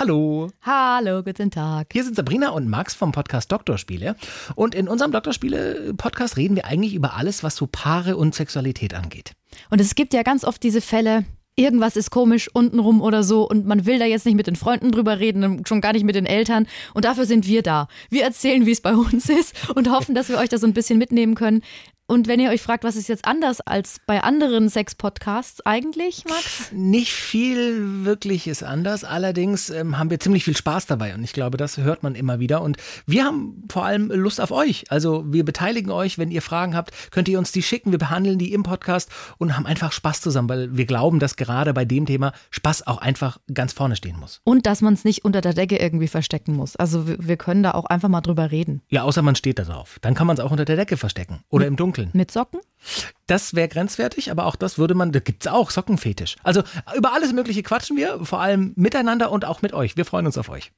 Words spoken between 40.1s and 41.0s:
zusammen, weil wir